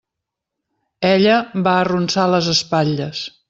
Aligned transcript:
Ella 1.11 1.35
va 1.69 1.77
arronsar 1.85 2.27
les 2.33 2.51
espatlles. 2.59 3.27